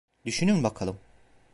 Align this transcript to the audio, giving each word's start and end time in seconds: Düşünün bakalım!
Düşünün 0.25 0.63
bakalım! 0.63 0.97